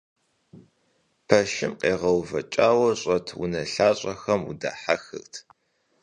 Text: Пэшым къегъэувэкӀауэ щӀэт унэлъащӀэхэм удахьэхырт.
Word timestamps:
Пэшым 1.27 1.73
къегъэувэкӀауэ 1.81 2.89
щӀэт 2.99 3.27
унэлъащӀэхэм 3.41 4.41
удахьэхырт. 4.49 5.33